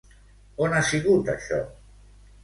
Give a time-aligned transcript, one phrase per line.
[0.67, 1.59] On ha sigut això?